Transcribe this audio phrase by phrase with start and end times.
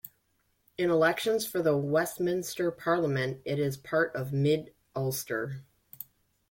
[0.79, 5.63] In elections for the Westminster Parliament it is part of Mid Ulster.